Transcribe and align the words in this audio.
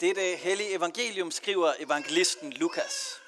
Dette 0.00 0.36
hellige 0.36 0.74
evangelium 0.74 1.30
skriver 1.30 1.72
evangelisten 1.78 2.52
Lukas. 2.52 3.20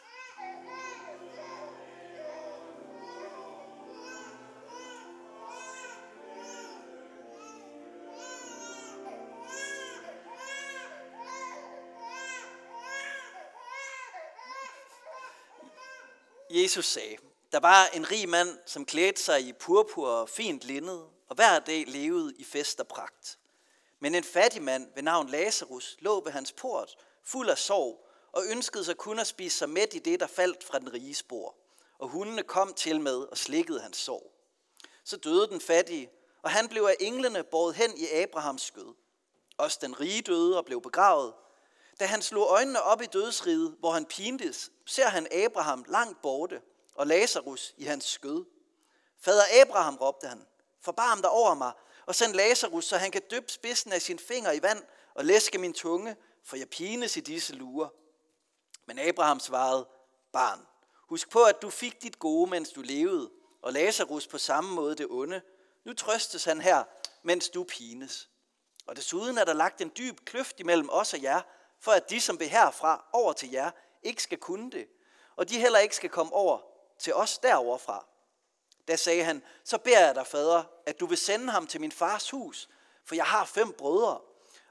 Jesus 16.51 16.87
sagde, 16.87 17.17
der 17.53 17.61
var 17.61 17.87
en 17.87 18.11
rig 18.11 18.29
mand, 18.29 18.59
som 18.67 18.85
klædte 18.85 19.23
sig 19.23 19.41
i 19.41 19.53
purpur 19.53 20.09
og 20.09 20.29
fint 20.29 20.65
linned, 20.65 21.01
og 21.29 21.35
hver 21.35 21.59
dag 21.59 21.85
levede 21.87 22.35
i 22.39 22.45
fest 22.45 22.81
og 22.81 22.89
pragt. 22.89 23.39
Men 24.01 24.15
en 24.15 24.25
fattig 24.25 24.63
mand 24.63 24.89
ved 24.95 25.03
navn 25.03 25.29
Lazarus 25.29 25.97
lå 26.01 26.25
ved 26.25 26.33
hans 26.33 26.53
port, 26.53 26.97
fuld 27.25 27.51
af 27.51 27.59
sorg, 27.59 28.09
og 28.33 28.45
ønskede 28.51 28.85
sig 28.85 28.97
kun 28.97 29.19
at 29.19 29.27
spise 29.27 29.59
sig 29.59 29.71
mæt 29.71 29.95
i 29.95 29.99
det, 29.99 30.21
der 30.21 30.27
faldt 30.27 30.65
fra 30.65 30.79
den 30.79 30.93
rige 30.93 31.15
spor. 31.15 31.55
Og 31.99 32.09
hundene 32.09 32.43
kom 32.43 32.75
til 32.75 33.01
med 33.01 33.17
og 33.17 33.39
slikkede 33.39 33.81
hans 33.81 33.97
sorg. 33.97 34.33
Så 35.05 35.17
døde 35.17 35.47
den 35.47 35.61
fattige, 35.61 36.11
og 36.43 36.51
han 36.51 36.69
blev 36.69 36.83
af 36.83 36.97
englene 37.01 37.45
båret 37.45 37.75
hen 37.75 37.97
i 37.97 38.09
Abrahams 38.09 38.63
skød. 38.63 38.95
Også 39.59 39.79
den 39.83 40.01
rige 40.01 40.23
døde 40.23 40.59
og 40.59 40.65
blev 40.65 40.83
begravet. 40.83 41.35
Da 42.01 42.07
han 42.07 42.23
slog 42.23 42.47
øjnene 42.51 42.83
op 42.83 43.03
i 43.03 43.07
dødsriget, 43.07 43.77
hvor 43.79 43.91
han 43.91 44.05
pintes, 44.05 44.71
ser 44.87 45.09
han 45.09 45.27
Abraham 45.45 45.85
langt 45.89 46.23
borte, 46.23 46.61
og 46.95 47.07
Lazarus 47.07 47.75
i 47.77 47.85
hans 47.85 48.05
skød. 48.05 48.45
Fader 49.21 49.45
Abraham, 49.63 49.97
råbte 49.97 50.27
han, 50.27 50.47
forbarm 50.81 51.23
dig 51.23 51.31
over 51.31 51.55
mig, 51.55 51.73
og 52.09 52.15
send 52.15 52.35
Lazarus, 52.35 52.85
så 52.85 52.97
han 52.97 53.11
kan 53.11 53.23
dyppe 53.31 53.53
spidsen 53.53 53.93
af 53.93 54.03
sin 54.03 54.19
finger 54.19 54.53
i 54.53 54.63
vand 54.63 54.83
og 55.15 55.25
læske 55.25 55.59
min 55.59 55.73
tunge, 55.73 56.17
for 56.45 56.57
jeg 56.57 56.69
pines 56.69 57.17
i 57.17 57.21
disse 57.21 57.55
lurer. 57.55 57.89
Men 58.87 58.99
Abraham 58.99 59.41
svarede, 59.41 59.89
barn, 60.33 60.67
husk 61.09 61.31
på, 61.31 61.43
at 61.43 61.63
du 61.63 61.71
fik 61.71 62.03
dit 62.03 62.19
gode, 62.19 62.51
mens 62.51 62.71
du 62.71 62.83
levede, 62.83 63.31
og 63.63 63.73
Lazarus 63.73 64.27
på 64.27 64.39
samme 64.39 64.75
måde 64.75 64.95
det 64.95 65.07
onde. 65.11 65.43
Nu 65.85 65.93
trøstes 65.93 66.45
han 66.45 66.61
her, 66.61 66.85
mens 67.23 67.49
du 67.49 67.65
pines. 67.65 68.29
Og 68.87 68.97
desuden 68.97 69.39
er 69.39 69.45
der 69.45 69.53
lagt 69.53 69.81
en 69.81 69.93
dyb 69.99 70.25
kløft 70.25 70.61
imellem 70.61 70.89
os 70.91 71.15
og 71.15 71.23
jer, 71.23 71.41
for 71.81 71.93
at 71.93 72.11
de, 72.11 72.21
som 72.21 72.41
vil 72.41 72.49
herfra 72.49 73.09
over 73.13 73.33
til 73.33 73.51
jer, 73.51 73.71
ikke 74.03 74.23
skal 74.23 74.39
kunne 74.39 74.71
det, 74.71 74.87
og 75.37 75.49
de 75.49 75.61
heller 75.61 75.79
ikke 75.79 75.97
skal 75.97 76.11
komme 76.11 76.33
over 76.33 76.61
til 76.99 77.15
os 77.15 77.39
deroverfra. 77.39 78.07
Da 78.89 78.97
sagde 78.97 79.25
han, 79.25 79.43
så 79.65 79.79
beder 79.79 80.07
jeg 80.07 80.15
dig, 80.15 80.27
fader, 80.27 80.65
at 80.87 81.01
du 81.01 81.07
vil 81.07 81.19
sende 81.19 81.53
ham 81.53 81.67
til 81.67 81.81
min 81.81 81.93
fars 81.93 82.31
hus, 82.31 82.69
for 83.05 83.15
jeg 83.15 83.25
har 83.25 83.45
fem 83.45 83.73
brødre, 83.73 84.21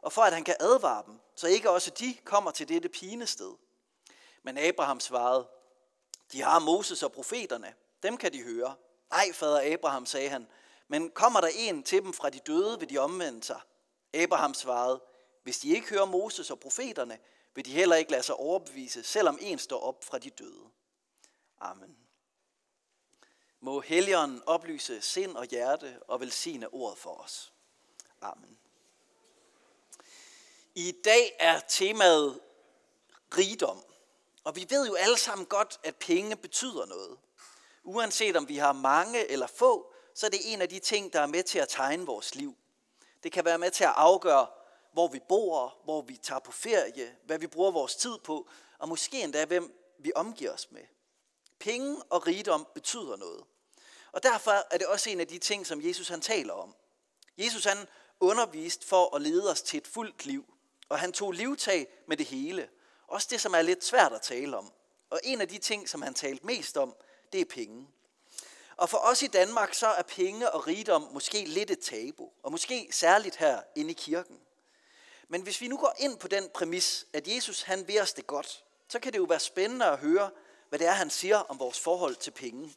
og 0.01 0.13
for 0.13 0.21
at 0.21 0.33
han 0.33 0.43
kan 0.43 0.55
advare 0.59 1.03
dem, 1.05 1.19
så 1.35 1.47
ikke 1.47 1.69
også 1.69 1.91
de 1.91 2.17
kommer 2.23 2.51
til 2.51 2.67
dette 2.67 2.89
pinested. 2.89 3.53
Men 4.43 4.57
Abraham 4.57 4.99
svarede, 4.99 5.47
de 6.31 6.41
har 6.41 6.59
Moses 6.59 7.03
og 7.03 7.11
profeterne, 7.11 7.73
dem 8.03 8.17
kan 8.17 8.33
de 8.33 8.43
høre. 8.43 8.75
Nej, 9.09 9.33
fader 9.33 9.73
Abraham, 9.73 10.05
sagde 10.05 10.29
han, 10.29 10.47
men 10.87 11.09
kommer 11.09 11.41
der 11.41 11.49
en 11.55 11.83
til 11.83 12.03
dem 12.03 12.13
fra 12.13 12.29
de 12.29 12.39
døde, 12.39 12.79
vil 12.79 12.89
de 12.89 12.97
omvende 12.97 13.43
sig. 13.43 13.61
Abraham 14.13 14.53
svarede, 14.53 15.01
hvis 15.43 15.59
de 15.59 15.69
ikke 15.69 15.89
hører 15.89 16.05
Moses 16.05 16.51
og 16.51 16.59
profeterne, 16.59 17.19
vil 17.55 17.65
de 17.65 17.71
heller 17.71 17.95
ikke 17.95 18.11
lade 18.11 18.23
sig 18.23 18.35
overbevise, 18.35 19.03
selvom 19.03 19.37
en 19.41 19.59
står 19.59 19.79
op 19.79 20.03
fra 20.03 20.19
de 20.19 20.29
døde. 20.29 20.65
Amen. 21.59 22.06
Må 23.59 23.79
Helligånden 23.79 24.43
oplyse 24.45 25.01
sind 25.01 25.35
og 25.35 25.45
hjerte 25.45 25.99
og 26.07 26.19
velsigne 26.19 26.73
ordet 26.73 26.97
for 26.97 27.13
os. 27.13 27.53
Amen. 28.21 28.57
I 30.75 30.91
dag 31.05 31.35
er 31.39 31.59
temaet 31.59 32.39
rigdom. 33.37 33.83
Og 34.43 34.55
vi 34.55 34.65
ved 34.69 34.87
jo 34.87 34.95
alle 34.95 35.17
sammen 35.17 35.45
godt, 35.45 35.79
at 35.83 35.95
penge 35.95 36.35
betyder 36.35 36.85
noget. 36.85 37.17
Uanset 37.83 38.35
om 38.35 38.47
vi 38.47 38.57
har 38.57 38.73
mange 38.73 39.31
eller 39.31 39.47
få, 39.47 39.93
så 40.13 40.25
er 40.25 40.29
det 40.29 40.53
en 40.53 40.61
af 40.61 40.69
de 40.69 40.79
ting, 40.79 41.13
der 41.13 41.19
er 41.19 41.25
med 41.25 41.43
til 41.43 41.59
at 41.59 41.69
tegne 41.69 42.05
vores 42.05 42.35
liv. 42.35 42.55
Det 43.23 43.31
kan 43.31 43.45
være 43.45 43.57
med 43.57 43.71
til 43.71 43.83
at 43.83 43.93
afgøre, 43.95 44.47
hvor 44.93 45.07
vi 45.07 45.19
bor, 45.29 45.77
hvor 45.83 46.01
vi 46.01 46.17
tager 46.17 46.39
på 46.39 46.51
ferie, 46.51 47.17
hvad 47.23 47.39
vi 47.39 47.47
bruger 47.47 47.71
vores 47.71 47.95
tid 47.95 48.17
på, 48.23 48.49
og 48.77 48.89
måske 48.89 49.23
endda, 49.23 49.45
hvem 49.45 49.79
vi 49.99 50.11
omgiver 50.15 50.53
os 50.53 50.71
med. 50.71 50.81
Penge 51.59 52.01
og 52.09 52.27
rigdom 52.27 52.67
betyder 52.73 53.15
noget. 53.15 53.43
Og 54.11 54.23
derfor 54.23 54.51
er 54.71 54.77
det 54.77 54.87
også 54.87 55.09
en 55.09 55.19
af 55.19 55.27
de 55.27 55.37
ting, 55.37 55.67
som 55.67 55.81
Jesus 55.81 56.07
han 56.07 56.21
taler 56.21 56.53
om. 56.53 56.75
Jesus 57.37 57.65
han 57.65 57.87
undervist 58.19 58.85
for 58.85 59.15
at 59.15 59.21
lede 59.21 59.51
os 59.51 59.61
til 59.61 59.77
et 59.77 59.87
fuldt 59.87 60.25
liv. 60.25 60.45
Og 60.89 60.99
han 60.99 61.13
tog 61.13 61.31
livtag 61.31 61.87
med 62.07 62.17
det 62.17 62.25
hele. 62.25 62.69
Også 63.07 63.27
det, 63.31 63.41
som 63.41 63.53
er 63.53 63.61
lidt 63.61 63.83
svært 63.83 64.13
at 64.13 64.21
tale 64.21 64.57
om. 64.57 64.71
Og 65.09 65.19
en 65.23 65.41
af 65.41 65.47
de 65.47 65.57
ting, 65.57 65.89
som 65.89 66.01
han 66.01 66.13
talte 66.13 66.45
mest 66.45 66.77
om, 66.77 66.95
det 67.33 67.41
er 67.41 67.45
penge. 67.45 67.87
Og 68.77 68.89
for 68.89 68.97
os 68.97 69.21
i 69.21 69.27
Danmark, 69.27 69.73
så 69.73 69.87
er 69.87 70.01
penge 70.01 70.51
og 70.51 70.67
rigdom 70.67 71.07
måske 71.11 71.45
lidt 71.45 71.71
et 71.71 71.79
tabu. 71.79 72.29
Og 72.43 72.51
måske 72.51 72.87
særligt 72.91 73.35
her 73.35 73.61
inde 73.75 73.91
i 73.91 73.93
kirken. 73.93 74.39
Men 75.27 75.41
hvis 75.41 75.61
vi 75.61 75.67
nu 75.67 75.77
går 75.77 75.95
ind 75.99 76.17
på 76.17 76.27
den 76.27 76.49
præmis, 76.53 77.05
at 77.13 77.27
Jesus 77.27 77.61
han 77.61 77.87
ved 77.87 78.01
os 78.01 78.13
det 78.13 78.27
godt, 78.27 78.63
så 78.89 78.99
kan 78.99 79.13
det 79.13 79.19
jo 79.19 79.23
være 79.23 79.39
spændende 79.39 79.85
at 79.85 79.99
høre, 79.99 80.31
hvad 80.69 80.79
det 80.79 80.87
er, 80.87 80.91
han 80.91 81.09
siger 81.09 81.37
om 81.37 81.59
vores 81.59 81.79
forhold 81.79 82.15
til 82.15 82.31
penge. 82.31 82.75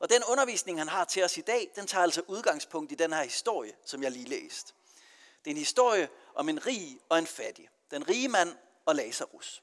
Og 0.00 0.10
den 0.10 0.24
undervisning, 0.24 0.78
han 0.78 0.88
har 0.88 1.04
til 1.04 1.24
os 1.24 1.38
i 1.38 1.40
dag, 1.40 1.70
den 1.76 1.86
tager 1.86 2.02
altså 2.02 2.22
udgangspunkt 2.26 2.92
i 2.92 2.94
den 2.94 3.12
her 3.12 3.22
historie, 3.22 3.72
som 3.84 4.02
jeg 4.02 4.10
lige 4.10 4.28
læste. 4.28 4.72
Det 5.44 5.50
er 5.50 5.54
en 5.54 5.56
historie 5.56 6.08
om 6.34 6.48
en 6.48 6.66
rig 6.66 6.98
og 7.08 7.18
en 7.18 7.26
fattig. 7.26 7.68
Den 7.90 8.08
rige 8.08 8.28
mand 8.28 8.56
og 8.86 8.94
Lazarus. 8.94 9.62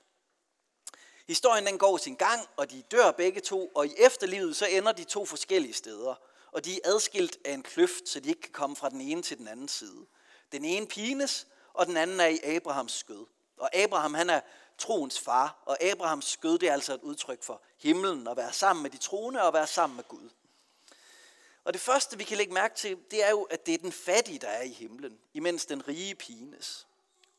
Historien 1.28 1.66
den 1.66 1.78
går 1.78 1.98
sin 1.98 2.16
gang, 2.16 2.48
og 2.58 2.72
de 2.72 2.82
dør 2.82 3.12
begge 3.12 3.42
to, 3.42 3.68
og 3.68 3.88
i 3.88 3.94
efterlivet 3.98 4.56
så 4.56 4.66
ender 4.66 4.92
de 4.92 5.04
to 5.04 5.26
forskellige 5.26 5.74
steder. 5.74 6.16
Og 6.52 6.66
de 6.66 6.76
er 6.76 6.80
adskilt 6.90 7.38
af 7.46 7.54
en 7.54 7.64
kløft, 7.64 8.10
så 8.10 8.20
de 8.20 8.30
ikke 8.30 8.42
kan 8.42 8.52
komme 8.52 8.76
fra 8.76 8.90
den 8.90 9.02
ene 9.02 9.22
til 9.22 9.38
den 9.38 9.48
anden 9.48 9.68
side. 9.68 10.06
Den 10.52 10.66
ene 10.66 10.88
pines, 10.88 11.48
og 11.74 11.86
den 11.86 11.98
anden 11.98 12.20
er 12.20 12.28
i 12.28 12.40
Abrahams 12.44 12.92
skød. 12.92 13.26
Og 13.58 13.76
Abraham 13.76 14.14
han 14.14 14.30
er 14.30 14.42
troens 14.80 15.20
far, 15.20 15.64
og 15.66 15.84
Abrahams 15.84 16.26
skød 16.26 16.60
det 16.60 16.70
er 16.70 16.74
altså 16.74 16.94
et 16.94 17.02
udtryk 17.02 17.44
for 17.44 17.62
himlen, 17.78 18.28
at 18.28 18.38
være 18.38 18.54
sammen 18.54 18.84
med 18.84 18.90
de 18.90 18.98
troende 18.98 19.44
og 19.44 19.54
være 19.54 19.68
sammen 19.68 19.96
med 19.96 20.04
Gud. 20.04 20.30
Og 21.64 21.74
det 21.74 21.82
første, 21.82 22.18
vi 22.18 22.24
kan 22.24 22.38
lægge 22.38 22.54
mærke 22.54 22.76
til, 22.76 22.98
det 23.12 23.26
er 23.26 23.30
jo, 23.30 23.44
at 23.44 23.66
det 23.66 23.74
er 23.74 23.78
den 23.78 23.92
fattige, 23.92 24.40
der 24.40 24.48
er 24.48 24.62
i 24.62 24.72
himlen, 24.72 25.20
imens 25.34 25.66
den 25.66 25.88
rige 25.88 26.16
pines. 26.16 26.88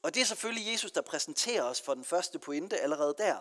Og 0.02 0.14
det 0.14 0.20
er 0.20 0.24
selvfølgelig 0.24 0.72
Jesus, 0.72 0.92
der 0.92 1.00
præsenterer 1.00 1.62
os 1.62 1.80
for 1.80 1.94
den 1.94 2.04
første 2.04 2.38
pointe 2.38 2.80
allerede 2.80 3.14
der. 3.18 3.36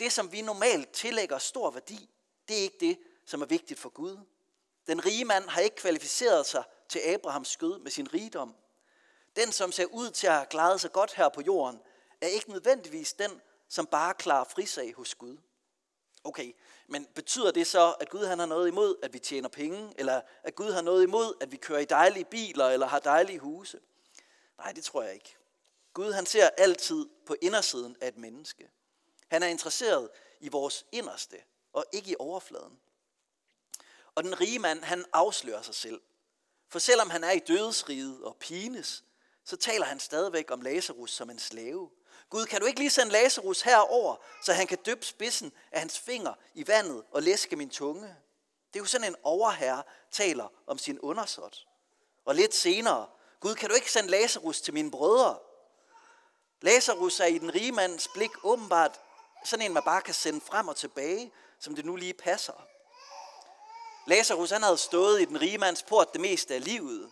Det, 0.00 0.12
som 0.12 0.32
vi 0.32 0.42
normalt 0.42 0.92
tillægger 0.92 1.38
stor 1.38 1.70
værdi, 1.70 2.10
det 2.48 2.58
er 2.58 2.62
ikke 2.62 2.76
det, 2.80 2.98
som 3.26 3.42
er 3.42 3.46
vigtigt 3.46 3.80
for 3.80 3.88
Gud. 3.88 4.18
Den 4.86 5.06
rige 5.06 5.24
mand 5.24 5.48
har 5.48 5.60
ikke 5.60 5.76
kvalificeret 5.76 6.46
sig 6.46 6.64
til 6.88 6.98
Abrahams 6.98 7.48
skød 7.48 7.78
med 7.78 7.90
sin 7.90 8.14
rigdom. 8.14 8.54
Den, 9.36 9.52
som 9.52 9.72
ser 9.72 9.84
ud 9.84 10.10
til 10.10 10.26
at 10.26 10.32
have 10.32 10.46
klaret 10.46 10.80
sig 10.80 10.92
godt 10.92 11.14
her 11.14 11.28
på 11.28 11.40
jorden, 11.40 11.80
er 12.20 12.26
ikke 12.26 12.50
nødvendigvis 12.50 13.12
den, 13.12 13.40
som 13.68 13.86
bare 13.86 14.14
klarer 14.14 14.44
frisag 14.44 14.94
hos 14.94 15.14
Gud. 15.14 15.36
Okay, 16.24 16.52
men 16.88 17.06
betyder 17.14 17.50
det 17.50 17.66
så, 17.66 17.92
at 18.00 18.10
Gud 18.10 18.24
han 18.24 18.38
har 18.38 18.46
noget 18.46 18.68
imod, 18.68 18.96
at 19.02 19.12
vi 19.12 19.18
tjener 19.18 19.48
penge, 19.48 19.94
eller 19.98 20.20
at 20.42 20.54
Gud 20.54 20.72
har 20.72 20.82
noget 20.82 21.02
imod, 21.02 21.34
at 21.40 21.52
vi 21.52 21.56
kører 21.56 21.78
i 21.78 21.84
dejlige 21.84 22.24
biler, 22.24 22.66
eller 22.66 22.86
har 22.86 22.98
dejlige 22.98 23.38
huse? 23.38 23.80
Nej, 24.58 24.72
det 24.72 24.84
tror 24.84 25.02
jeg 25.02 25.14
ikke. 25.14 25.36
Gud 25.92 26.12
han 26.12 26.26
ser 26.26 26.48
altid 26.58 27.06
på 27.26 27.36
indersiden 27.42 27.96
af 28.00 28.08
et 28.08 28.16
menneske. 28.16 28.70
Han 29.28 29.42
er 29.42 29.46
interesseret 29.46 30.08
i 30.40 30.48
vores 30.48 30.86
inderste, 30.92 31.36
og 31.72 31.84
ikke 31.92 32.10
i 32.10 32.16
overfladen. 32.18 32.78
Og 34.14 34.24
den 34.24 34.40
rige 34.40 34.58
mand, 34.58 34.82
han 34.82 35.04
afslører 35.12 35.62
sig 35.62 35.74
selv. 35.74 36.00
For 36.68 36.78
selvom 36.78 37.10
han 37.10 37.24
er 37.24 37.30
i 37.30 37.38
dødsriget 37.38 38.24
og 38.24 38.36
pines, 38.36 39.04
så 39.44 39.56
taler 39.56 39.84
han 39.84 40.00
stadigvæk 40.00 40.50
om 40.50 40.60
Lazarus 40.60 41.10
som 41.10 41.30
en 41.30 41.38
slave. 41.38 41.90
Gud, 42.30 42.46
kan 42.46 42.60
du 42.60 42.66
ikke 42.66 42.78
lige 42.80 42.90
sende 42.90 43.12
Lazarus 43.12 43.60
herover, 43.60 44.16
så 44.42 44.52
han 44.52 44.66
kan 44.66 44.78
dyppe 44.86 45.06
spidsen 45.06 45.52
af 45.72 45.80
hans 45.80 45.98
finger 45.98 46.34
i 46.54 46.68
vandet 46.68 47.04
og 47.10 47.22
læske 47.22 47.56
min 47.56 47.70
tunge? 47.70 48.16
Det 48.72 48.78
er 48.78 48.82
jo 48.82 48.86
sådan 48.86 49.06
en 49.06 49.16
overherre 49.22 49.82
taler 50.10 50.52
om 50.66 50.78
sin 50.78 50.98
undersåt. 50.98 51.66
Og 52.24 52.34
lidt 52.34 52.54
senere, 52.54 53.06
Gud, 53.40 53.54
kan 53.54 53.68
du 53.68 53.74
ikke 53.74 53.92
sende 53.92 54.10
Lazarus 54.10 54.60
til 54.60 54.74
mine 54.74 54.90
brødre? 54.90 55.38
Lazarus 56.60 57.20
er 57.20 57.26
i 57.26 57.38
den 57.38 57.54
rige 57.54 57.72
mands 57.72 58.08
blik 58.14 58.30
åbenbart 58.42 59.00
sådan 59.44 59.66
en, 59.66 59.72
man 59.72 59.82
bare 59.82 60.02
kan 60.02 60.14
sende 60.14 60.40
frem 60.40 60.68
og 60.68 60.76
tilbage, 60.76 61.32
som 61.58 61.74
det 61.74 61.84
nu 61.84 61.96
lige 61.96 62.14
passer. 62.14 62.66
Lazarus 64.06 64.50
han 64.50 64.62
havde 64.62 64.76
stået 64.76 65.20
i 65.20 65.24
den 65.24 65.40
rige 65.40 65.58
mands 65.58 65.82
port 65.82 66.12
det 66.12 66.20
meste 66.20 66.54
af 66.54 66.64
livet. 66.64 67.10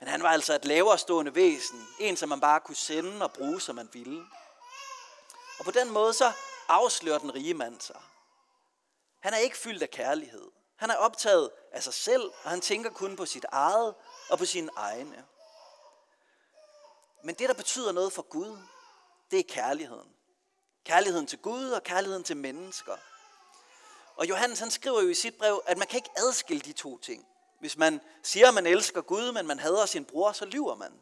Men 0.00 0.08
han 0.08 0.22
var 0.22 0.28
altså 0.28 0.54
et 0.54 0.64
lavere 0.64 0.98
stående 0.98 1.34
væsen. 1.34 1.88
En, 1.98 2.16
som 2.16 2.28
man 2.28 2.40
bare 2.40 2.60
kunne 2.60 2.76
sende 2.76 3.24
og 3.24 3.32
bruge, 3.32 3.60
som 3.60 3.76
man 3.76 3.88
ville. 3.92 4.24
Og 5.58 5.64
på 5.64 5.70
den 5.70 5.90
måde 5.90 6.12
så 6.12 6.32
afslører 6.68 7.18
den 7.18 7.34
rige 7.34 7.54
mand 7.54 7.80
sig. 7.80 8.00
Han 9.20 9.34
er 9.34 9.38
ikke 9.38 9.58
fyldt 9.58 9.82
af 9.82 9.90
kærlighed. 9.90 10.50
Han 10.76 10.90
er 10.90 10.96
optaget 10.96 11.50
af 11.72 11.82
sig 11.82 11.94
selv, 11.94 12.30
og 12.44 12.50
han 12.50 12.60
tænker 12.60 12.90
kun 12.90 13.16
på 13.16 13.26
sit 13.26 13.44
eget 13.52 13.94
og 14.30 14.38
på 14.38 14.44
sine 14.44 14.70
egne. 14.76 15.24
Men 17.24 17.34
det, 17.34 17.48
der 17.48 17.54
betyder 17.54 17.92
noget 17.92 18.12
for 18.12 18.22
Gud, 18.22 18.58
det 19.30 19.38
er 19.38 19.44
kærligheden. 19.48 20.14
Kærligheden 20.84 21.26
til 21.26 21.38
Gud 21.38 21.70
og 21.70 21.82
kærligheden 21.82 22.24
til 22.24 22.36
mennesker. 22.36 22.96
Og 24.16 24.28
Johannes 24.28 24.60
han 24.60 24.70
skriver 24.70 25.02
jo 25.02 25.08
i 25.08 25.14
sit 25.14 25.34
brev, 25.38 25.62
at 25.66 25.78
man 25.78 25.88
kan 25.88 25.96
ikke 25.96 26.10
adskille 26.16 26.60
de 26.60 26.72
to 26.72 26.98
ting. 26.98 27.26
Hvis 27.58 27.76
man 27.76 28.00
siger, 28.22 28.48
at 28.48 28.54
man 28.54 28.66
elsker 28.66 29.00
Gud, 29.00 29.32
men 29.32 29.46
man 29.46 29.58
hader 29.58 29.86
sin 29.86 30.04
bror, 30.04 30.32
så 30.32 30.44
lyver 30.44 30.74
man. 30.74 30.92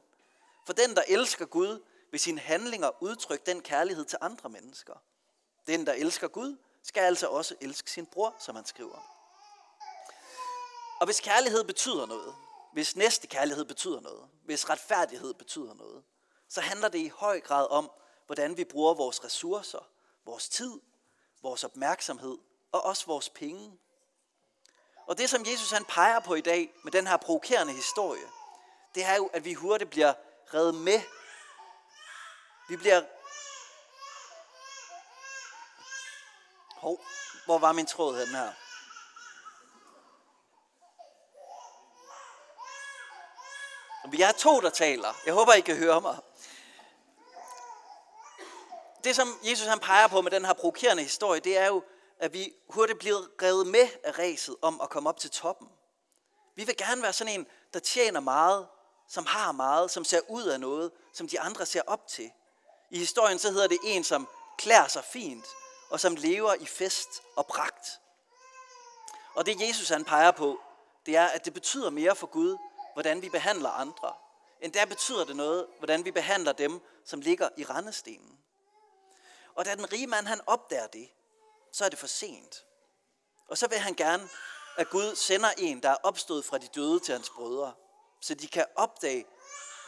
For 0.67 0.73
den, 0.73 0.97
der 0.97 1.03
elsker 1.09 1.47
Gud, 1.47 1.83
vil 2.11 2.21
sine 2.21 2.41
handlinger 2.41 3.03
udtrykke 3.03 3.47
den 3.47 3.61
kærlighed 3.61 4.05
til 4.05 4.19
andre 4.21 4.49
mennesker. 4.49 4.95
Den, 5.67 5.87
der 5.87 5.93
elsker 5.93 6.29
Gud, 6.29 6.57
skal 6.83 7.01
altså 7.01 7.27
også 7.27 7.55
elske 7.61 7.91
sin 7.91 8.07
bror, 8.07 8.37
som 8.39 8.57
han 8.57 8.65
skriver. 8.65 9.17
Og 11.01 11.05
hvis 11.05 11.21
kærlighed 11.21 11.65
betyder 11.65 12.07
noget, 12.07 12.35
hvis 12.73 12.97
næste 12.97 13.27
kærlighed 13.27 13.65
betyder 13.65 14.01
noget, 14.01 14.29
hvis 14.45 14.71
retfærdighed 14.71 15.35
betyder 15.35 15.75
noget, 15.75 16.03
så 16.49 16.61
handler 16.61 16.89
det 16.89 16.99
i 16.99 17.09
høj 17.09 17.41
grad 17.41 17.67
om, 17.71 17.91
hvordan 18.27 18.57
vi 18.57 18.65
bruger 18.65 18.95
vores 18.95 19.25
ressourcer, 19.25 19.89
vores 20.25 20.49
tid, 20.49 20.81
vores 21.43 21.65
opmærksomhed 21.65 22.39
og 22.73 22.85
også 22.85 23.07
vores 23.07 23.31
penge. 23.31 23.79
Og 25.07 25.19
det, 25.19 25.31
som 25.31 25.45
Jesus 25.47 25.71
han 25.71 25.85
peger 25.85 26.21
på 26.21 26.35
i 26.35 26.41
dag 26.41 26.75
med 26.85 26.93
den 26.93 27.07
her 27.07 27.17
provokerende 27.17 27.73
historie, 27.73 28.29
det 28.95 29.05
er 29.05 29.15
jo, 29.15 29.27
at 29.27 29.45
vi 29.45 29.55
hurtigt 29.55 29.91
bliver 29.91 30.15
reddet 30.55 30.75
med. 30.75 31.01
Vi 32.69 32.77
bliver... 32.77 33.03
Hov, 36.77 37.01
hvor 37.45 37.59
var 37.59 37.73
min 37.73 37.87
tråd 37.87 38.21
den 38.21 38.29
her? 38.29 38.53
Vi 44.11 44.23
er 44.23 44.33
to, 44.33 44.61
der 44.61 44.71
taler. 44.71 45.15
Jeg 45.27 45.35
håber, 45.35 45.53
I 45.53 45.61
kan 45.61 45.77
høre 45.77 46.01
mig. 46.01 46.17
Det, 49.05 49.17
som 49.17 49.39
Jesus 49.43 49.67
han 49.67 49.79
peger 49.79 50.07
på 50.07 50.21
med 50.21 50.31
den 50.31 50.45
her 50.45 50.53
provokerende 50.53 51.03
historie, 51.03 51.41
det 51.41 51.59
er 51.59 51.67
jo, 51.67 51.85
at 52.19 52.33
vi 52.33 52.55
hurtigt 52.69 52.99
bliver 52.99 53.43
revet 53.43 53.67
med 53.67 53.89
af 54.05 54.19
ræset 54.19 54.57
om 54.63 54.81
at 54.81 54.91
komme 54.91 55.09
op 55.09 55.19
til 55.19 55.31
toppen. 55.31 55.69
Vi 56.55 56.65
vil 56.65 56.77
gerne 56.77 57.03
være 57.03 57.13
sådan 57.13 57.35
en, 57.35 57.47
der 57.75 57.81
tjener 57.81 58.21
meget, 58.21 58.69
som 59.09 59.27
har 59.27 59.53
meget, 59.53 59.91
som 59.91 60.05
ser 60.05 60.21
ud 60.29 60.43
af 60.45 60.61
noget, 60.61 60.93
som 61.13 61.29
de 61.29 61.41
andre 61.41 61.67
ser 61.67 61.83
op 61.87 62.07
til. 62.09 62.31
I 62.91 62.99
historien 62.99 63.39
så 63.39 63.53
hedder 63.53 63.67
det 63.67 63.79
en, 63.85 64.05
som 64.05 64.29
klæder 64.59 64.89
sig 64.89 65.05
fint, 65.05 65.47
og 65.91 66.01
som 66.01 66.15
lever 66.17 66.55
i 66.55 66.67
fest 66.67 67.09
og 67.37 67.47
pragt. 67.47 68.01
Og 69.35 69.47
det 69.47 69.69
Jesus 69.69 69.89
han 69.89 70.05
peger 70.05 70.31
på, 70.31 70.61
det 71.07 71.17
er, 71.17 71.27
at 71.27 71.45
det 71.45 71.55
betyder 71.55 71.91
mere 71.91 72.17
for 72.17 72.27
Gud, 72.27 72.57
hvordan 72.93 73.23
vi 73.23 73.29
behandler 73.29 73.71
andre. 73.71 74.13
end 74.61 74.73
der 74.73 74.87
betyder 74.87 75.25
det 75.25 75.37
noget, 75.37 75.67
hvordan 75.79 76.05
vi 76.05 76.11
behandler 76.11 76.53
dem, 76.53 76.81
som 77.05 77.21
ligger 77.21 77.49
i 77.57 77.65
rendestenen. 77.65 78.39
Og 79.55 79.65
da 79.65 79.75
den 79.75 79.93
rige 79.93 80.07
mand 80.07 80.27
han 80.27 80.41
opdager 80.47 80.87
det, 80.87 81.09
så 81.77 81.85
er 81.85 81.89
det 81.89 81.99
for 81.99 82.07
sent. 82.07 82.65
Og 83.49 83.59
så 83.59 83.67
vil 83.67 83.79
han 83.79 83.95
gerne, 83.95 84.29
at 84.77 84.91
Gud 84.91 85.17
sender 85.17 85.51
en, 85.59 85.83
der 85.83 85.91
er 85.91 85.97
opstået 86.03 86.45
fra 86.45 86.59
de 86.59 86.69
døde 86.75 87.01
til 87.01 87.13
hans 87.13 87.31
brødre, 87.31 87.75
så 88.21 88.35
de 88.35 88.49
kan 88.49 88.65
opdage, 88.77 89.27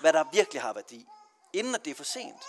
hvad 0.01 0.13
der 0.13 0.25
virkelig 0.33 0.63
har 0.63 0.73
værdi, 0.73 1.07
inden 1.53 1.75
at 1.75 1.85
det 1.85 1.91
er 1.91 1.95
for 1.95 2.05
sent. 2.05 2.43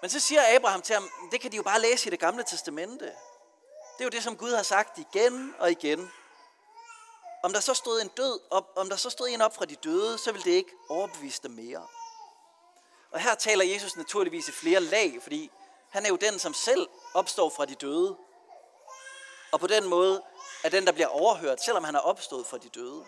Men 0.00 0.10
så 0.10 0.20
siger 0.20 0.56
Abraham 0.56 0.82
til 0.82 0.94
ham, 0.94 1.10
det 1.30 1.40
kan 1.40 1.52
de 1.52 1.56
jo 1.56 1.62
bare 1.62 1.80
læse 1.80 2.06
i 2.06 2.10
det 2.10 2.20
gamle 2.20 2.44
testamente. 2.44 3.04
Det 3.04 4.00
er 4.00 4.04
jo 4.04 4.10
det, 4.10 4.22
som 4.22 4.36
Gud 4.36 4.54
har 4.54 4.62
sagt 4.62 4.98
igen 4.98 5.54
og 5.58 5.70
igen. 5.70 6.10
Om 7.42 7.52
der 7.52 7.60
så 7.60 7.74
stod 7.74 8.00
en 8.00 8.08
død 8.08 8.40
op, 8.50 8.72
om 8.76 8.88
der 8.88 8.96
så 8.96 9.10
stod 9.10 9.28
en 9.28 9.40
op 9.40 9.54
fra 9.54 9.64
de 9.64 9.76
døde, 9.76 10.18
så 10.18 10.32
vil 10.32 10.44
det 10.44 10.50
ikke 10.50 10.72
overbevise 10.88 11.42
dem 11.42 11.50
mere. 11.50 11.86
Og 13.10 13.20
her 13.20 13.34
taler 13.34 13.64
Jesus 13.64 13.96
naturligvis 13.96 14.48
i 14.48 14.52
flere 14.52 14.80
lag, 14.80 15.22
fordi 15.22 15.50
han 15.90 16.04
er 16.04 16.08
jo 16.08 16.16
den, 16.16 16.38
som 16.38 16.54
selv 16.54 16.88
opstår 17.14 17.50
fra 17.50 17.64
de 17.64 17.74
døde. 17.74 18.16
Og 19.52 19.60
på 19.60 19.66
den 19.66 19.84
måde 19.84 20.22
er 20.64 20.68
den, 20.68 20.86
der 20.86 20.92
bliver 20.92 21.06
overhørt, 21.06 21.62
selvom 21.62 21.84
han 21.84 21.94
er 21.94 22.00
opstået 22.00 22.46
fra 22.46 22.58
de 22.58 22.68
døde. 22.68 23.04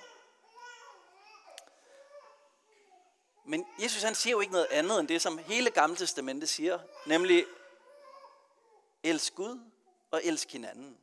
Men 3.44 3.66
Jesus 3.82 4.02
han 4.02 4.14
siger 4.14 4.30
jo 4.32 4.40
ikke 4.40 4.52
noget 4.52 4.66
andet 4.70 5.00
end 5.00 5.08
det, 5.08 5.22
som 5.22 5.38
hele 5.38 5.70
Gamle 5.70 5.96
Testamente 5.96 6.46
siger, 6.46 6.78
nemlig 7.06 7.46
elsk 9.02 9.34
Gud 9.34 9.60
og 10.10 10.20
elsk 10.24 10.52
hinanden. 10.52 10.98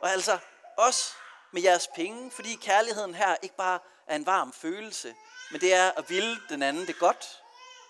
Og 0.00 0.10
altså 0.10 0.38
os 0.76 1.14
med 1.52 1.62
jeres 1.62 1.88
penge, 1.94 2.30
fordi 2.30 2.54
kærligheden 2.54 3.14
her 3.14 3.36
ikke 3.42 3.56
bare 3.56 3.78
er 4.06 4.16
en 4.16 4.26
varm 4.26 4.52
følelse, 4.52 5.14
men 5.50 5.60
det 5.60 5.74
er 5.74 5.90
at 5.90 6.10
ville 6.10 6.36
den 6.48 6.62
anden 6.62 6.86
det 6.86 6.98
godt 6.98 7.42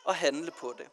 og 0.05 0.17
handle 0.17 0.51
på 0.51 0.75
det. 0.79 0.89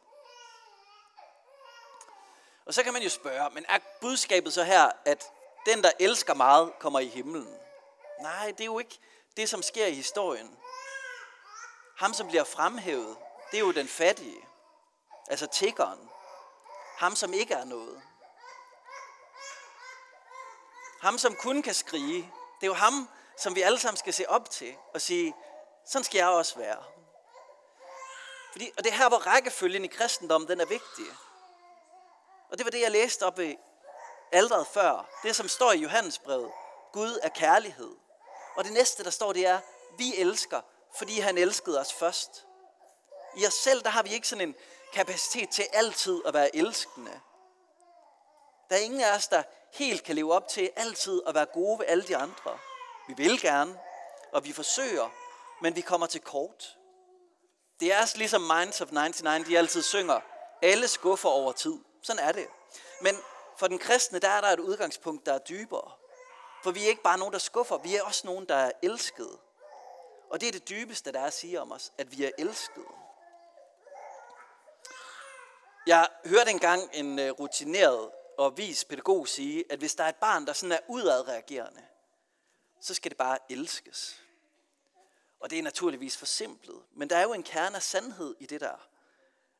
Og 2.69 2.75
så 2.75 2.83
kan 2.83 2.93
man 2.93 3.03
jo 3.03 3.09
spørge, 3.09 3.49
men 3.49 3.65
er 3.69 3.79
budskabet 4.01 4.53
så 4.53 4.63
her, 4.63 4.91
at 5.05 5.31
den, 5.65 5.83
der 5.83 5.91
elsker 5.99 6.33
meget, 6.33 6.73
kommer 6.79 6.99
i 6.99 7.07
himlen? 7.07 7.57
Nej, 8.21 8.51
det 8.51 8.61
er 8.61 8.65
jo 8.65 8.79
ikke 8.79 8.99
det, 9.37 9.49
som 9.49 9.61
sker 9.61 9.85
i 9.85 9.93
historien. 9.93 10.57
Ham, 11.97 12.13
som 12.13 12.27
bliver 12.27 12.43
fremhævet, 12.43 13.17
det 13.51 13.57
er 13.57 13.61
jo 13.61 13.71
den 13.71 13.87
fattige. 13.87 14.47
Altså 15.29 15.47
tiggeren. 15.47 16.09
Ham, 16.97 17.15
som 17.15 17.33
ikke 17.33 17.53
er 17.53 17.65
noget. 17.65 18.01
Ham, 21.01 21.17
som 21.17 21.35
kun 21.35 21.61
kan 21.61 21.73
skrige. 21.73 22.21
Det 22.61 22.63
er 22.63 22.67
jo 22.67 22.73
ham, 22.73 23.09
som 23.37 23.55
vi 23.55 23.61
alle 23.61 23.79
sammen 23.79 23.97
skal 23.97 24.13
se 24.13 24.29
op 24.29 24.49
til 24.49 24.75
og 24.93 25.01
sige, 25.01 25.33
sådan 25.85 26.03
skal 26.03 26.17
jeg 26.17 26.27
også 26.27 26.57
være. 26.57 26.83
Fordi, 28.51 28.71
og 28.77 28.83
det 28.83 28.91
er 28.91 28.97
her, 28.97 29.09
hvor 29.09 29.27
rækkefølgen 29.27 29.85
i 29.85 29.87
kristendommen 29.87 30.47
den 30.47 30.61
er 30.61 30.65
vigtig. 30.65 31.05
Og 32.51 32.57
det 32.57 32.65
var 32.65 32.71
det, 32.71 32.81
jeg 32.81 32.91
læste 32.91 33.25
op 33.25 33.39
i 33.39 33.57
alderet 34.31 34.67
før. 34.67 35.09
Det, 35.23 35.35
som 35.35 35.47
står 35.47 35.71
i 35.71 35.77
Johannesbrevet. 35.77 36.51
Gud 36.93 37.19
er 37.23 37.29
kærlighed. 37.29 37.95
Og 38.55 38.63
det 38.63 38.73
næste, 38.73 39.03
der 39.03 39.09
står, 39.09 39.33
det 39.33 39.47
er, 39.47 39.59
vi 39.97 40.15
elsker, 40.17 40.61
fordi 40.97 41.19
han 41.19 41.37
elskede 41.37 41.79
os 41.79 41.93
først. 41.93 42.45
I 43.37 43.45
os 43.45 43.53
selv, 43.53 43.81
der 43.83 43.89
har 43.89 44.03
vi 44.03 44.09
ikke 44.09 44.27
sådan 44.27 44.47
en 44.47 44.55
kapacitet 44.93 45.49
til 45.49 45.65
altid 45.73 46.21
at 46.25 46.33
være 46.33 46.55
elskende. 46.55 47.19
Der 48.69 48.75
er 48.75 48.79
ingen 48.79 49.01
af 49.01 49.15
os, 49.15 49.27
der 49.27 49.43
helt 49.73 50.03
kan 50.03 50.15
leve 50.15 50.33
op 50.33 50.47
til 50.47 50.71
altid 50.75 51.21
at 51.27 51.35
være 51.35 51.45
gode 51.45 51.79
ved 51.79 51.85
alle 51.85 52.03
de 52.03 52.17
andre. 52.17 52.57
Vi 53.07 53.13
vil 53.13 53.41
gerne, 53.41 53.79
og 54.31 54.45
vi 54.45 54.53
forsøger, 54.53 55.09
men 55.61 55.75
vi 55.75 55.81
kommer 55.81 56.07
til 56.07 56.21
kort. 56.21 56.77
Det 57.79 57.93
er 57.93 57.97
altså 57.97 58.17
ligesom 58.17 58.41
Minds 58.41 58.81
of 58.81 58.91
99, 58.91 59.47
de 59.47 59.57
altid 59.57 59.81
synger, 59.81 60.19
alle 60.61 60.87
skuffer 60.87 61.29
over 61.29 61.51
tid. 61.51 61.79
Sådan 62.01 62.23
er 62.23 62.31
det. 62.31 62.47
Men 63.01 63.15
for 63.57 63.67
den 63.67 63.79
kristne, 63.79 64.19
der 64.19 64.29
er 64.29 64.41
der 64.41 64.47
et 64.47 64.59
udgangspunkt, 64.59 65.25
der 65.25 65.33
er 65.33 65.39
dybere. 65.39 65.91
For 66.63 66.71
vi 66.71 66.83
er 66.83 66.87
ikke 66.87 67.03
bare 67.03 67.17
nogen, 67.17 67.33
der 67.33 67.39
skuffer, 67.39 67.77
vi 67.77 67.95
er 67.95 68.03
også 68.03 68.27
nogen, 68.27 68.45
der 68.45 68.55
er 68.55 68.71
elskede. 68.81 69.37
Og 70.29 70.41
det 70.41 70.47
er 70.47 70.51
det 70.51 70.69
dybeste, 70.69 71.11
der 71.11 71.19
er 71.19 71.25
at 71.25 71.33
sige 71.33 71.61
om 71.61 71.71
os, 71.71 71.91
at 71.97 72.17
vi 72.17 72.23
er 72.23 72.31
elskede. 72.37 72.85
Jeg 75.87 76.07
hørte 76.25 76.49
engang 76.49 76.89
en 76.93 77.19
øh, 77.19 77.31
rutineret 77.31 78.11
og 78.37 78.57
vis 78.57 78.85
pædagog 78.85 79.27
sige, 79.27 79.63
at 79.69 79.79
hvis 79.79 79.95
der 79.95 80.03
er 80.03 80.09
et 80.09 80.15
barn, 80.15 80.47
der 80.47 80.53
sådan 80.53 80.71
er 80.71 80.79
udadreagerende, 80.87 81.85
så 82.81 82.93
skal 82.93 83.11
det 83.11 83.17
bare 83.17 83.37
elskes. 83.49 84.21
Og 85.39 85.49
det 85.49 85.59
er 85.59 85.63
naturligvis 85.63 86.17
forsimplet. 86.17 86.81
Men 86.95 87.09
der 87.09 87.17
er 87.17 87.23
jo 87.23 87.33
en 87.33 87.43
kerne 87.43 87.75
af 87.75 87.83
sandhed 87.83 88.35
i 88.39 88.45
det 88.45 88.61
der. 88.61 88.87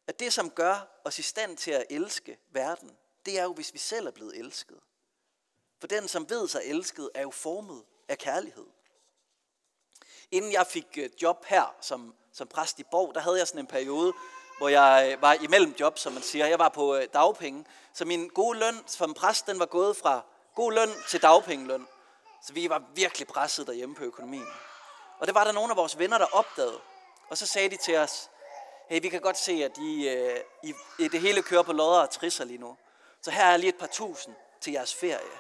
At 0.10 0.20
det, 0.20 0.34
som 0.34 0.50
gør 0.50 1.02
os 1.04 1.20
i 1.20 1.22
stand 1.22 1.58
til 1.58 1.72
at 1.72 1.86
elske 1.90 2.38
verden, 2.52 2.98
det 3.26 3.40
er 3.40 3.44
jo, 3.44 3.54
hvis 3.54 3.74
vi 3.74 3.78
selv 3.78 4.08
er 4.08 4.12
blevet 4.12 4.38
elsket. 4.38 4.80
For 5.80 5.88
den, 5.88 6.08
som 6.08 6.30
ved 6.30 6.48
sig 6.48 6.62
elsket, 6.66 7.10
er 7.14 7.22
jo 7.22 7.32
formet 7.32 7.84
af 8.08 8.18
kærlighed. 8.18 8.66
Inden 10.32 10.52
jeg 10.52 10.68
fik 10.68 10.86
øh, 10.98 11.10
job 11.22 11.46
her 11.46 11.76
som, 11.82 12.16
som 12.34 12.48
præst 12.48 12.80
i 12.80 12.84
Borg, 12.84 13.16
der 13.16 13.22
havde 13.22 13.38
jeg 13.38 13.48
sådan 13.48 13.60
en 13.60 13.68
periode, 13.68 14.14
hvor 14.58 14.70
jeg 14.70 15.12
øh, 15.14 15.22
var 15.22 15.34
imellem 15.34 15.76
job, 15.80 15.98
som 15.98 16.14
man 16.14 16.24
siger. 16.24 16.46
Jeg 16.46 16.60
var 16.60 16.70
på 16.70 16.96
øh, 16.96 17.08
dagpenge. 17.14 17.66
Så 17.94 18.06
min 18.06 18.28
gode 18.28 18.60
løn 18.60 18.84
som 18.88 19.14
præst, 19.14 19.48
den 19.48 19.60
var 19.60 19.66
gået 19.66 19.98
fra 19.98 20.26
god 20.56 20.74
løn 20.74 20.90
til 21.10 21.22
dagpengeløn. 21.22 21.88
Så 22.44 22.54
vi 22.54 22.70
var 22.70 22.84
virkelig 22.96 23.28
presset 23.28 23.68
derhjemme 23.68 23.96
på 23.96 24.04
økonomien. 24.04 24.48
Og 25.20 25.28
det 25.28 25.36
var 25.36 25.44
der 25.44 25.52
nogle 25.52 25.72
af 25.72 25.78
vores 25.78 25.98
venner, 25.98 26.18
der 26.18 26.26
opdagede. 26.26 26.80
Og 27.30 27.38
så 27.38 27.46
sagde 27.46 27.70
de 27.70 27.78
til 27.78 27.98
os, 27.98 28.30
hey, 28.90 29.02
vi 29.02 29.10
kan 29.10 29.22
godt 29.22 29.38
se, 29.38 29.52
at 29.52 29.78
I, 29.78 30.10
øh, 30.10 30.40
I, 31.00 31.08
det 31.08 31.22
hele 31.22 31.42
kører 31.42 31.64
på 31.64 31.74
lodder 31.74 32.02
og 32.02 32.10
trisser 32.10 32.46
lige 32.46 32.58
nu. 32.58 32.78
Så 33.22 33.32
her 33.32 33.46
er 33.46 33.58
lige 33.58 33.70
et 33.70 33.78
par 33.78 33.88
tusind 33.88 34.36
til 34.62 34.74
jeres 34.74 34.96
ferie. 34.96 35.38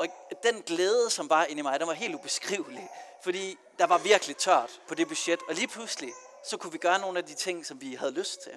Og 0.00 0.06
den 0.42 0.62
glæde, 0.62 1.10
som 1.10 1.30
var 1.30 1.44
inde 1.44 1.60
i 1.60 1.62
mig, 1.62 1.80
den 1.80 1.88
var 1.88 1.94
helt 1.94 2.14
ubeskrivelig. 2.14 2.88
Fordi 3.22 3.58
der 3.78 3.86
var 3.86 3.98
virkelig 3.98 4.36
tørt 4.36 4.80
på 4.88 4.94
det 4.94 5.08
budget. 5.08 5.40
Og 5.48 5.54
lige 5.54 5.68
pludselig, 5.68 6.12
så 6.44 6.56
kunne 6.56 6.72
vi 6.72 6.78
gøre 6.78 6.98
nogle 6.98 7.18
af 7.18 7.24
de 7.24 7.34
ting, 7.34 7.66
som 7.66 7.80
vi 7.80 7.94
havde 7.94 8.12
lyst 8.12 8.42
til. 8.42 8.52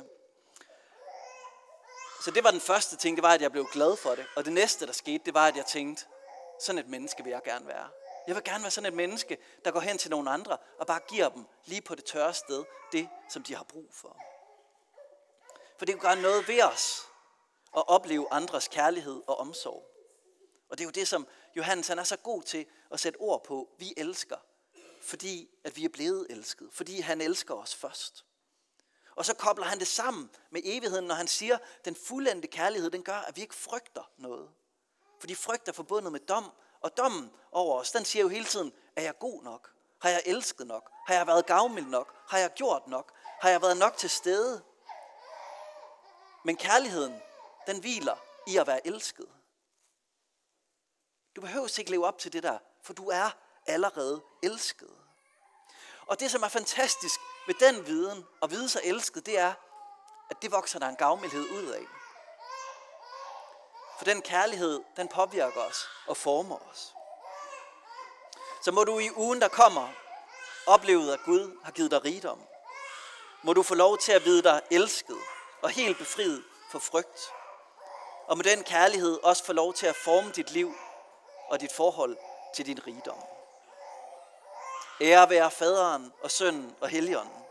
Så 2.23 2.31
det 2.31 2.43
var 2.43 2.51
den 2.51 2.61
første 2.61 2.95
ting, 2.95 3.17
det 3.17 3.23
var, 3.23 3.33
at 3.33 3.41
jeg 3.41 3.51
blev 3.51 3.67
glad 3.73 3.95
for 3.95 4.15
det. 4.15 4.25
Og 4.35 4.45
det 4.45 4.53
næste, 4.53 4.87
der 4.87 4.93
skete, 4.93 5.25
det 5.25 5.33
var, 5.33 5.47
at 5.47 5.55
jeg 5.55 5.65
tænkte, 5.65 6.05
sådan 6.59 6.79
et 6.79 6.87
menneske 6.87 7.23
vil 7.23 7.31
jeg 7.31 7.43
gerne 7.43 7.67
være. 7.67 7.89
Jeg 8.27 8.35
vil 8.35 8.43
gerne 8.43 8.63
være 8.63 8.71
sådan 8.71 8.87
et 8.87 8.93
menneske, 8.93 9.37
der 9.65 9.71
går 9.71 9.79
hen 9.79 9.97
til 9.97 10.11
nogle 10.11 10.29
andre 10.31 10.57
og 10.79 10.87
bare 10.87 10.99
giver 11.07 11.29
dem 11.29 11.45
lige 11.65 11.81
på 11.81 11.95
det 11.95 12.05
tørre 12.05 12.33
sted 12.33 12.63
det, 12.91 13.09
som 13.29 13.43
de 13.43 13.55
har 13.55 13.63
brug 13.63 13.89
for. 13.91 14.17
For 15.77 15.85
det 15.85 15.99
gør 15.99 16.15
noget 16.15 16.47
ved 16.47 16.63
os 16.63 17.01
at 17.77 17.87
opleve 17.87 18.27
andres 18.31 18.67
kærlighed 18.67 19.21
og 19.27 19.37
omsorg. 19.39 19.89
Og 20.69 20.77
det 20.77 20.83
er 20.83 20.87
jo 20.87 20.91
det, 20.91 21.07
som 21.07 21.27
Johannes 21.55 21.87
han 21.87 21.99
er 21.99 22.03
så 22.03 22.17
god 22.17 22.43
til 22.43 22.65
at 22.91 22.99
sætte 22.99 23.17
ord 23.17 23.43
på. 23.43 23.69
Vi 23.79 23.93
elsker, 23.97 24.37
fordi 25.01 25.49
at 25.63 25.75
vi 25.75 25.85
er 25.85 25.89
blevet 25.89 26.27
elsket. 26.29 26.69
Fordi 26.71 26.99
han 26.99 27.21
elsker 27.21 27.53
os 27.53 27.75
først. 27.75 28.25
Og 29.15 29.25
så 29.25 29.35
kobler 29.35 29.65
han 29.65 29.79
det 29.79 29.87
sammen 29.87 30.29
med 30.49 30.61
evigheden, 30.63 31.05
når 31.05 31.15
han 31.15 31.27
siger, 31.27 31.55
at 31.55 31.85
den 31.85 31.95
fuldendte 31.95 32.47
kærlighed, 32.47 32.91
den 32.91 33.03
gør, 33.03 33.17
at 33.17 33.35
vi 33.35 33.41
ikke 33.41 33.55
frygter 33.55 34.11
noget. 34.17 34.49
Fordi 35.19 35.35
frygt 35.35 35.67
er 35.67 35.71
forbundet 35.71 36.11
med 36.11 36.19
dom, 36.19 36.51
og 36.83 36.97
dommen 36.97 37.31
over 37.51 37.79
os, 37.79 37.91
den 37.91 38.05
siger 38.05 38.23
jo 38.23 38.29
hele 38.29 38.45
tiden, 38.45 38.73
er 38.95 39.01
jeg 39.01 39.19
god 39.19 39.43
nok? 39.43 39.73
Har 40.01 40.09
jeg 40.09 40.21
elsket 40.25 40.67
nok? 40.67 40.91
Har 41.07 41.13
jeg 41.13 41.27
været 41.27 41.45
gavmild 41.45 41.85
nok? 41.85 42.15
Har 42.27 42.37
jeg 42.37 42.53
gjort 42.53 42.87
nok? 42.87 43.11
Har 43.41 43.49
jeg 43.49 43.61
været 43.61 43.77
nok 43.77 43.97
til 43.97 44.09
stede? 44.09 44.63
Men 46.43 46.57
kærligheden, 46.57 47.21
den 47.67 47.79
hviler 47.79 48.15
i 48.47 48.57
at 48.57 48.67
være 48.67 48.87
elsket. 48.87 49.27
Du 51.35 51.41
behøver 51.41 51.79
ikke 51.79 51.91
leve 51.91 52.05
op 52.05 52.17
til 52.17 52.33
det 52.33 52.43
der, 52.43 52.57
for 52.81 52.93
du 52.93 53.09
er 53.09 53.29
allerede 53.67 54.23
elsket. 54.43 54.91
Og 56.07 56.19
det, 56.19 56.31
som 56.31 56.43
er 56.43 56.47
fantastisk 56.47 57.19
ved 57.47 57.55
den 57.59 57.87
viden, 57.87 58.25
og 58.41 58.51
vide 58.51 58.69
sig 58.69 58.81
elsket, 58.83 59.25
det 59.25 59.39
er, 59.39 59.53
at 60.29 60.41
det 60.41 60.51
vokser 60.51 60.79
der 60.79 60.87
en 60.87 60.95
gavmildhed 60.95 61.49
ud 61.49 61.67
af. 61.67 61.85
For 63.97 64.05
den 64.05 64.21
kærlighed, 64.21 64.83
den 64.97 65.07
påvirker 65.07 65.61
os 65.61 65.89
og 66.07 66.17
former 66.17 66.69
os. 66.71 66.93
Så 68.61 68.71
må 68.71 68.83
du 68.83 68.99
i 68.99 69.09
ugen, 69.15 69.41
der 69.41 69.47
kommer, 69.47 69.93
opleve, 70.65 71.13
at 71.13 71.23
Gud 71.23 71.59
har 71.63 71.71
givet 71.71 71.91
dig 71.91 72.05
rigdom. 72.05 72.39
Må 73.43 73.53
du 73.53 73.63
få 73.63 73.75
lov 73.75 73.97
til 73.97 74.11
at 74.11 74.25
vide 74.25 74.43
dig 74.43 74.61
elsket 74.71 75.17
og 75.61 75.69
helt 75.69 75.97
befriet 75.97 76.43
for 76.69 76.79
frygt. 76.79 77.33
Og 78.27 78.37
med 78.37 78.45
den 78.45 78.63
kærlighed 78.63 79.19
også 79.23 79.43
få 79.43 79.53
lov 79.53 79.73
til 79.73 79.85
at 79.85 79.95
forme 79.95 80.31
dit 80.31 80.51
liv 80.51 80.75
og 81.47 81.61
dit 81.61 81.71
forhold 81.71 82.17
til 82.53 82.65
din 82.65 82.87
rigdom. 82.87 83.23
Ære 85.01 85.29
være 85.29 85.51
faderen 85.51 86.13
og 86.21 86.31
sønnen 86.31 86.75
og 86.81 86.89
helligånden, 86.89 87.43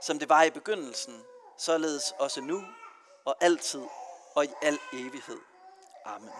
som 0.00 0.18
det 0.18 0.28
var 0.28 0.42
i 0.42 0.50
begyndelsen, 0.50 1.24
således 1.58 2.14
også 2.18 2.40
nu 2.40 2.64
og 3.24 3.36
altid 3.40 3.82
og 4.34 4.44
i 4.44 4.48
al 4.62 4.78
evighed. 4.92 5.51
Amen. 6.04 6.30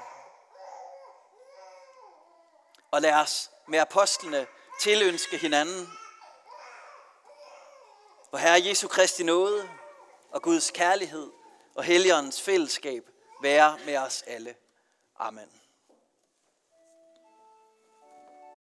Og 2.90 3.02
lad 3.02 3.14
os 3.14 3.50
med 3.69 3.78
apostlene 3.78 4.47
tilønske 4.81 5.38
hinanden. 5.38 5.88
Hvor 8.31 8.38
Herre 8.38 8.66
Jesu 8.66 8.88
Kristi 8.88 9.23
nåde 9.23 9.71
og 10.31 10.42
Guds 10.42 10.71
kærlighed 10.71 11.31
og 11.75 11.85
Helligåndens 11.85 12.42
fællesskab 12.42 13.02
være 13.42 13.78
med 13.87 13.97
os 13.97 14.23
alle. 14.26 14.54
Amen. 15.19 15.62